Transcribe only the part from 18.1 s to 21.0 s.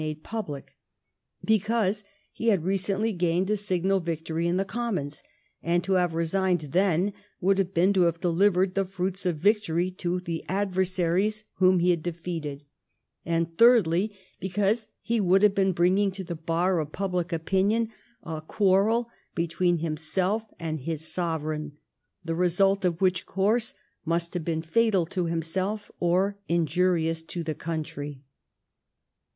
a quarrel between himself and